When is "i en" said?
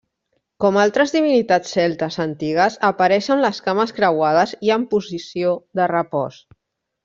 4.69-4.89